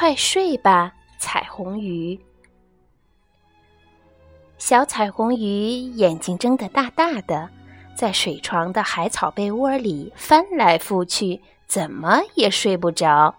[0.00, 2.18] 快睡吧，彩虹鱼。
[4.56, 7.46] 小彩虹鱼眼睛睁得大大的，
[7.94, 13.34] 在水床的海草被窝里翻来覆去，怎么也睡不着。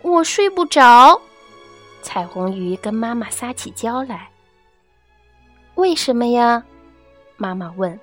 [0.00, 1.22] 我睡不着，
[2.02, 4.28] 彩虹鱼跟妈妈撒起娇来。
[5.76, 6.64] 为什么呀？
[7.36, 7.96] 妈妈问。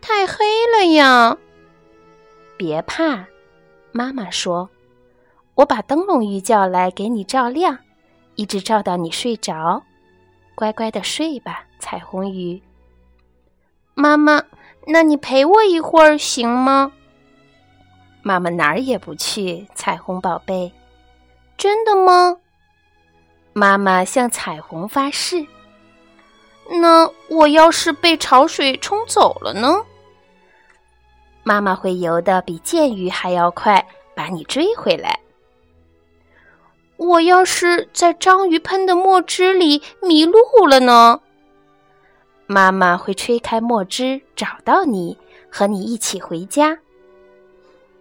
[0.00, 0.44] 太黑
[0.76, 1.38] 了呀！
[2.56, 3.24] 别怕，
[3.92, 4.68] 妈妈说。
[5.54, 7.78] 我把灯笼鱼叫来给你照亮，
[8.34, 9.82] 一直照到你睡着。
[10.54, 12.60] 乖乖的睡吧，彩虹鱼。
[13.94, 14.42] 妈妈，
[14.86, 16.92] 那你陪我一会儿行吗？
[18.22, 20.72] 妈妈哪儿也不去，彩虹宝贝。
[21.56, 22.36] 真的吗？
[23.52, 25.46] 妈妈向彩虹发誓。
[26.80, 29.84] 那我要是被潮水冲走了呢？
[31.44, 35.20] 妈妈会游得比剑鱼还要快，把你追回来。
[37.04, 41.20] 我要是在章鱼喷的墨汁里迷路了呢？
[42.46, 45.18] 妈妈会吹开墨汁找到你，
[45.50, 46.78] 和你一起回家。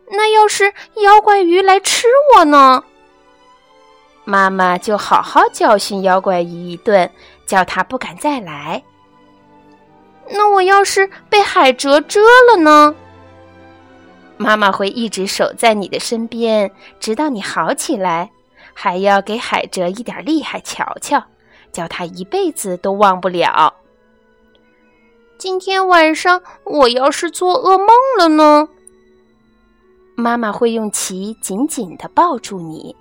[0.10, 2.82] 那要是妖怪鱼来吃我呢？
[4.24, 7.10] 妈妈就好好教训妖怪鱼一顿，
[7.46, 8.82] 叫它不敢再来。
[10.30, 12.96] 那我要是被海蜇蛰了呢？
[14.38, 18.32] 妈妈会一直守在你的身边，直到你好起来。
[18.74, 21.24] 还要给海哲一点厉害瞧瞧，
[21.72, 23.74] 叫他一辈子都忘不了。
[25.38, 28.70] 今天晚上我要是做噩梦了呢？
[30.16, 32.96] 妈妈会用鳍紧紧的抱住你，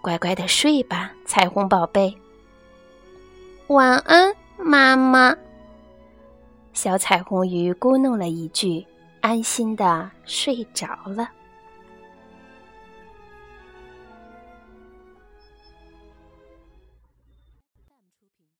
[0.00, 2.16] 乖乖的睡吧，彩虹宝贝。
[3.68, 5.36] 晚安，妈妈。
[6.72, 8.84] 小彩虹鱼咕哝了一句，
[9.20, 11.28] 安心的睡着了。